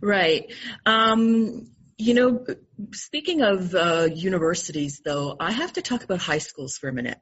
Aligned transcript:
Right. 0.00 0.52
Um, 0.86 1.68
you 2.00 2.14
know, 2.14 2.46
speaking 2.92 3.42
of 3.42 3.74
uh, 3.74 4.08
universities, 4.14 5.00
though, 5.04 5.34
I 5.40 5.50
have 5.50 5.72
to 5.72 5.82
talk 5.82 6.04
about 6.04 6.20
high 6.20 6.38
schools 6.38 6.78
for 6.78 6.88
a 6.88 6.92
minute 6.92 7.18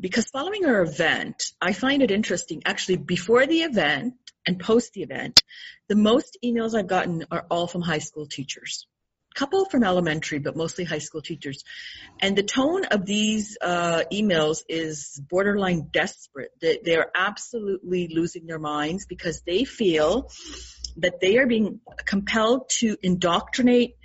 because 0.00 0.30
following 0.30 0.64
our 0.64 0.80
event, 0.80 1.52
I 1.60 1.74
find 1.74 2.02
it 2.02 2.10
interesting. 2.10 2.62
Actually, 2.64 2.96
before 2.96 3.46
the 3.46 3.60
event 3.60 4.14
and 4.46 4.58
post 4.58 4.94
the 4.94 5.02
event, 5.02 5.42
the 5.88 5.96
most 5.96 6.38
emails 6.42 6.74
I've 6.74 6.86
gotten 6.86 7.26
are 7.30 7.44
all 7.50 7.66
from 7.66 7.82
high 7.82 7.98
school 7.98 8.26
teachers 8.26 8.86
A 9.34 9.38
couple 9.38 9.66
from 9.66 9.84
elementary, 9.84 10.38
but 10.38 10.56
mostly 10.56 10.84
high 10.84 10.98
school 10.98 11.20
teachers. 11.20 11.62
And 12.18 12.34
the 12.36 12.42
tone 12.42 12.86
of 12.86 13.04
these 13.04 13.58
uh, 13.60 14.04
emails 14.10 14.62
is 14.66 15.20
borderline 15.28 15.88
desperate. 15.92 16.52
They, 16.62 16.78
they 16.82 16.96
are 16.96 17.10
absolutely 17.14 18.08
losing 18.08 18.46
their 18.46 18.58
minds 18.58 19.04
because 19.04 19.42
they 19.42 19.64
feel 19.64 20.30
that 20.98 21.20
they 21.20 21.38
are 21.38 21.46
being 21.46 21.80
compelled 22.04 22.68
to 22.78 22.96
indoctrinate 23.02 23.96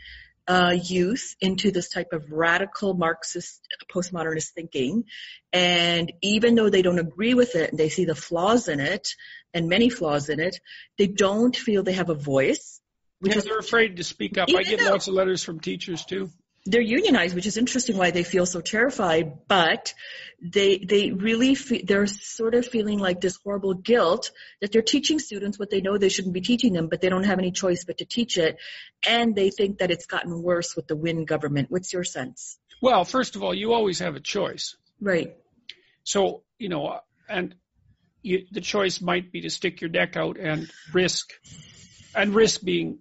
uh, 0.48 0.76
youth 0.84 1.36
into 1.40 1.72
this 1.72 1.90
type 1.90 2.14
of 2.14 2.32
radical 2.32 2.94
Marxist 2.94 3.62
postmodernist 3.94 4.50
thinking. 4.50 5.06
And 5.54 6.12
even 6.22 6.56
though 6.56 6.70
they 6.70 6.82
don't 6.82 7.00
agree 7.00 7.34
with 7.34 7.56
it 7.56 7.70
and 7.72 7.80
they 7.80 7.90
see 7.90 8.06
the 8.06 8.16
flaws 8.16 8.68
in 8.68 8.80
it 8.80 9.16
and 9.54 9.70
many 9.70 9.90
flaws 9.90 10.30
in 10.30 10.40
it, 10.40 10.60
they 10.98 11.08
don't 11.08 11.56
feel 11.56 11.84
they 11.84 11.94
have 11.94 12.10
a 12.10 12.16
voice 12.16 12.82
which 13.22 13.36
yeah, 13.36 13.42
they're 13.46 13.60
afraid 13.60 13.98
to 13.98 14.04
speak 14.04 14.40
up. 14.40 14.50
I 14.50 14.64
get 14.64 14.80
though, 14.80 14.90
lots 14.90 15.08
of 15.08 15.14
letters 15.14 15.44
from 15.44 15.60
teachers 15.60 16.04
too. 16.06 16.32
They're 16.66 16.82
unionized, 16.82 17.34
which 17.34 17.48
is 17.48 17.58
interesting 17.58 17.98
why 17.98 18.12
they 18.12 18.24
feel 18.24 18.46
so 18.46 18.62
terrified, 18.62 19.48
but 19.48 19.94
they, 20.42 20.78
they 20.78 21.12
really, 21.12 21.56
fe- 21.56 21.84
they're 21.84 22.06
sort 22.06 22.54
of 22.54 22.68
feeling 22.68 23.00
like 23.00 23.20
this 23.20 23.40
horrible 23.44 23.74
guilt 23.74 24.32
that 24.60 24.72
they're 24.72 24.84
teaching 24.84 25.18
students 25.18 25.58
what 25.58 25.72
they 25.72 25.82
know 25.82 25.98
they 25.98 26.10
shouldn't 26.10 26.36
be 26.36 26.42
teaching 26.42 26.74
them, 26.74 26.88
but 26.88 27.02
they 27.02 27.10
don't 27.10 27.24
have 27.24 27.40
any 27.40 27.52
choice 27.52 27.84
but 27.84 27.98
to 27.98 28.06
teach 28.06 28.38
it. 28.38 28.58
And 29.08 29.36
they 29.36 29.50
think 29.50 29.80
that 29.80 29.90
it's 29.90 30.06
gotten 30.06 30.44
worse 30.44 30.76
with 30.76 30.88
the 30.88 30.96
Wynne 30.96 31.26
government. 31.26 31.72
What's 31.72 31.94
your 31.94 32.04
sense? 32.04 32.60
Well, 32.80 33.06
first 33.06 33.36
of 33.36 33.44
all, 33.44 33.54
you 33.54 33.74
always 33.74 34.00
have 34.00 34.16
a 34.16 34.20
choice. 34.20 34.76
Right. 35.00 35.36
So, 36.04 36.44
you 36.60 36.70
know, 36.70 37.00
and 37.28 37.56
you, 38.22 38.46
the 38.52 38.62
choice 38.62 39.02
might 39.02 39.32
be 39.32 39.42
to 39.42 39.50
stick 39.50 39.82
your 39.82 39.90
neck 39.90 40.16
out 40.16 40.38
and 40.38 40.72
risk, 40.94 41.32
and 42.16 42.36
risk 42.36 42.62
being 42.62 43.00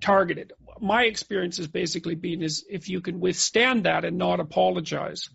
targeted. 0.00 0.52
My 0.80 1.04
experience 1.04 1.56
has 1.58 1.66
basically 1.66 2.14
been 2.14 2.42
is 2.42 2.64
if 2.68 2.88
you 2.88 3.00
can 3.00 3.20
withstand 3.20 3.84
that 3.84 4.04
and 4.04 4.16
not 4.16 4.40
apologize, 4.40 5.28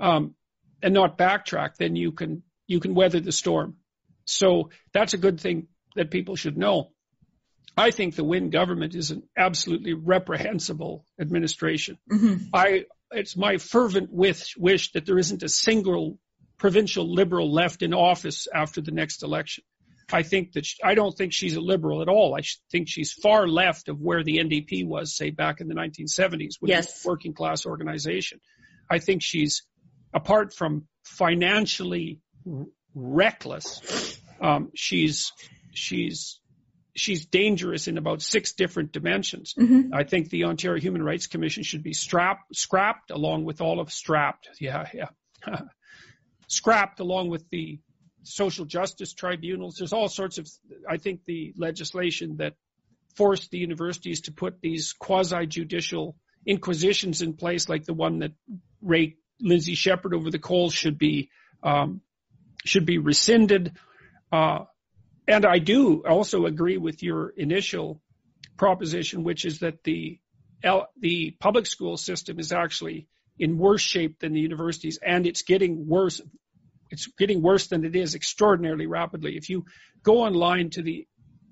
um, 0.00 0.34
and 0.82 0.94
not 0.94 1.18
backtrack, 1.18 1.76
then 1.76 1.96
you 1.96 2.12
can 2.12 2.42
you 2.66 2.80
can 2.80 2.94
weather 2.94 3.20
the 3.20 3.32
storm. 3.32 3.76
So 4.24 4.70
that's 4.92 5.14
a 5.14 5.18
good 5.18 5.40
thing 5.40 5.68
that 5.96 6.10
people 6.10 6.36
should 6.36 6.56
know. 6.56 6.90
I 7.76 7.90
think 7.90 8.14
the 8.14 8.24
Wynne 8.24 8.50
government 8.50 8.94
is 8.94 9.10
an 9.10 9.22
absolutely 9.36 9.94
reprehensible 9.94 11.06
administration. 11.18 11.98
Mm-hmm. 12.10 12.48
I 12.52 12.84
it's 13.12 13.36
my 13.36 13.58
fervent 13.58 14.12
wish, 14.12 14.56
wish 14.56 14.92
that 14.92 15.06
there 15.06 15.18
isn't 15.18 15.42
a 15.42 15.48
single 15.48 16.18
provincial 16.58 17.12
liberal 17.12 17.52
left 17.52 17.82
in 17.82 17.92
office 17.92 18.48
after 18.52 18.80
the 18.80 18.90
next 18.90 19.22
election. 19.22 19.64
I 20.14 20.22
think 20.22 20.52
that 20.52 20.66
she, 20.66 20.82
I 20.82 20.94
don't 20.94 21.16
think 21.16 21.32
she's 21.32 21.56
a 21.56 21.60
liberal 21.60 22.02
at 22.02 22.08
all. 22.08 22.34
I 22.34 22.42
think 22.70 22.88
she's 22.88 23.12
far 23.12 23.46
left 23.46 23.88
of 23.88 24.00
where 24.00 24.22
the 24.22 24.38
NDP 24.38 24.86
was, 24.86 25.16
say 25.16 25.30
back 25.30 25.60
in 25.60 25.68
the 25.68 25.74
1970s, 25.74 26.60
with 26.60 26.70
yes. 26.70 27.04
working 27.04 27.34
class 27.34 27.66
organization. 27.66 28.40
I 28.90 28.98
think 28.98 29.22
she's, 29.22 29.62
apart 30.12 30.54
from 30.54 30.86
financially 31.04 32.20
r- 32.46 32.66
reckless, 32.94 34.20
um, 34.40 34.70
she's 34.74 35.32
she's 35.72 36.40
she's 36.94 37.26
dangerous 37.26 37.88
in 37.88 37.98
about 37.98 38.22
six 38.22 38.52
different 38.52 38.92
dimensions. 38.92 39.54
Mm-hmm. 39.58 39.94
I 39.94 40.04
think 40.04 40.28
the 40.28 40.44
Ontario 40.44 40.80
Human 40.80 41.02
Rights 41.02 41.26
Commission 41.26 41.62
should 41.62 41.82
be 41.82 41.94
strapped, 41.94 42.54
scrapped 42.54 43.10
along 43.10 43.44
with 43.44 43.60
all 43.60 43.80
of 43.80 43.92
strapped. 43.92 44.48
Yeah, 44.60 44.86
yeah. 44.92 45.08
scrapped 46.48 47.00
along 47.00 47.30
with 47.30 47.48
the 47.50 47.80
social 48.22 48.64
justice 48.64 49.12
tribunals. 49.12 49.76
There's 49.76 49.92
all 49.92 50.08
sorts 50.08 50.38
of, 50.38 50.48
I 50.88 50.96
think 50.96 51.24
the 51.24 51.52
legislation 51.56 52.36
that 52.38 52.54
forced 53.16 53.50
the 53.50 53.58
universities 53.58 54.22
to 54.22 54.32
put 54.32 54.60
these 54.60 54.92
quasi 54.92 55.46
judicial 55.46 56.16
inquisitions 56.46 57.22
in 57.22 57.34
place, 57.34 57.68
like 57.68 57.84
the 57.84 57.94
one 57.94 58.20
that 58.20 58.32
raped 58.80 59.20
Lindsay 59.40 59.74
Shepherd 59.74 60.14
over 60.14 60.30
the 60.30 60.38
coals, 60.38 60.72
should 60.72 60.98
be 60.98 61.30
um, 61.62 62.00
should 62.64 62.86
be 62.86 62.98
rescinded. 62.98 63.72
Uh, 64.30 64.64
and 65.26 65.44
I 65.44 65.58
do 65.58 66.02
also 66.06 66.46
agree 66.46 66.78
with 66.78 67.02
your 67.02 67.30
initial 67.30 68.00
proposition, 68.56 69.24
which 69.24 69.44
is 69.44 69.60
that 69.60 69.82
the 69.84 70.18
the 71.00 71.36
public 71.40 71.66
school 71.66 71.96
system 71.96 72.38
is 72.38 72.52
actually 72.52 73.08
in 73.38 73.58
worse 73.58 73.80
shape 73.82 74.20
than 74.20 74.32
the 74.32 74.40
universities, 74.40 74.98
and 75.04 75.26
it's 75.26 75.42
getting 75.42 75.88
worse 75.88 76.20
it's 76.92 77.06
getting 77.18 77.42
worse 77.42 77.68
than 77.68 77.84
it 77.84 77.96
is 77.96 78.14
extraordinarily 78.14 78.86
rapidly. 78.86 79.36
If 79.36 79.48
you 79.48 79.64
go 80.02 80.18
online 80.18 80.70
to 80.70 80.82
the 80.82 81.06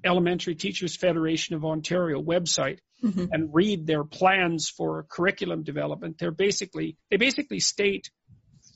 Elementary 0.05 0.55
Teachers 0.55 0.97
Federation 0.97 1.57
of 1.57 1.65
Ontario 1.65 2.23
website 2.23 2.79
mm-hmm. 3.03 3.27
and 3.33 3.55
read 3.55 3.87
their 3.87 4.05
plans 4.05 4.69
for 4.69 5.07
curriculum 5.11 5.63
development, 5.63 6.19
they're 6.19 6.31
basically 6.31 6.99
they 7.11 7.17
basically 7.17 7.59
state 7.59 8.11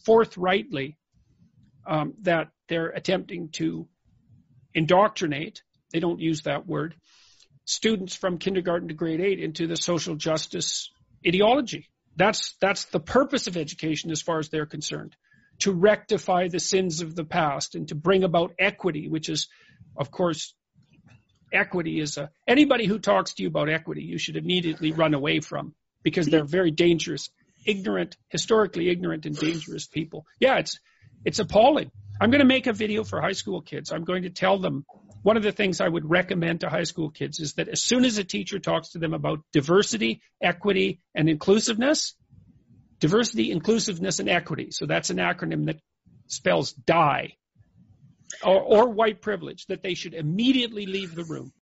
forthrightly 0.07 0.97
um, 1.87 2.15
that 2.23 2.49
they're 2.69 2.89
attempting 2.89 3.51
to 3.53 3.87
indoctrinate. 4.73 5.63
They 5.93 6.01
don't 6.01 6.21
use 6.21 6.43
that 6.43 6.67
word. 6.67 6.95
Students 7.67 8.15
from 8.17 8.39
kindergarten 8.39 8.89
to 8.89 8.95
grade 8.95 9.21
eight 9.21 9.39
into 9.39 9.67
the 9.67 9.77
social 9.77 10.17
justice 10.17 10.91
ideology. 11.27 11.89
That's 12.17 12.57
that's 12.59 12.87
the 12.87 13.01
purpose 13.01 13.49
of 13.49 13.59
education 13.59 14.11
as 14.11 14.23
far 14.23 14.39
as 14.39 14.49
they're 14.49 14.67
concerned 14.67 15.15
to 15.61 15.73
rectify 15.73 16.49
the 16.49 16.61
sins 16.61 17.01
of 17.01 17.15
the 17.15 17.25
past 17.25 17.75
and 17.75 17.89
to 17.89 17.95
bring 17.95 18.25
about 18.25 18.53
equity, 18.59 19.09
which 19.09 19.29
is, 19.29 19.49
of 19.97 20.11
course, 20.11 20.55
equity 21.53 22.01
is 22.01 22.19
a, 22.19 22.31
anybody 22.47 22.87
who 22.87 22.99
talks 22.99 23.35
to 23.35 23.43
you 23.43 23.49
about 23.49 23.69
equity, 23.69 24.03
you 24.03 24.19
should 24.19 24.37
immediately 24.37 24.93
run 24.93 25.15
away 25.15 25.41
from 25.41 25.75
because 26.03 26.27
they're 26.27 26.45
very 26.45 26.71
dangerous, 26.71 27.31
ignorant, 27.65 28.17
historically 28.29 28.91
ignorant 28.91 29.27
and 29.27 29.37
dangerous 29.39 29.87
people. 29.87 30.27
Yeah, 30.41 30.59
it's, 30.59 30.81
it's 31.25 31.39
appalling. 31.39 31.91
I'm 32.21 32.31
going 32.31 32.41
to 32.41 32.47
make 32.47 32.67
a 32.67 32.73
video 32.73 33.05
for 33.05 33.21
high 33.21 33.33
school 33.33 33.63
kids. 33.63 33.91
I'm 33.93 34.05
going 34.05 34.25
to 34.25 34.31
tell 34.31 34.59
them 34.59 34.85
one 35.23 35.37
of 35.39 35.43
the 35.43 35.53
things 35.53 35.81
I 35.81 35.89
would 35.89 36.09
recommend 36.09 36.61
to 36.61 36.69
high 36.69 36.85
school 36.85 37.11
kids 37.11 37.41
is 37.41 37.55
that 37.55 37.69
as 37.69 37.81
soon 37.81 38.05
as 38.05 38.19
a 38.19 38.25
teacher 38.25 38.59
talks 38.59 38.91
to 38.91 38.99
them 38.99 39.15
about 39.15 39.41
diversity, 39.53 40.21
equity, 40.43 41.01
and 41.15 41.31
inclusiveness, 41.31 42.15
diversity, 43.01 43.51
inclusiveness, 43.51 44.19
and 44.19 44.29
equity. 44.29 44.69
So 44.71 44.87
that's 44.87 45.11
an 45.11 45.17
acronym 45.19 45.67
that 45.67 45.81
spells 46.27 46.73
DIE 46.73 47.37
or, 48.43 48.61
or 48.61 48.89
white 48.89 49.23
privilege, 49.23 49.67
that 49.67 49.83
they 49.83 49.95
should 49.95 50.15
immediately 50.15 50.87
leave 50.87 51.15
the 51.15 51.25
room. 51.25 51.53